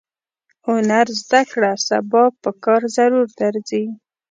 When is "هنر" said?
0.67-1.05